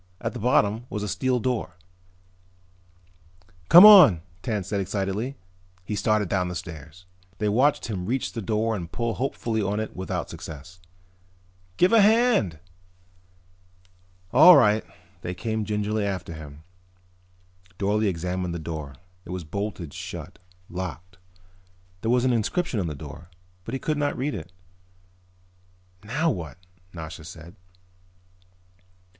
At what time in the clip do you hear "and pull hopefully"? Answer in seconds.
8.75-9.61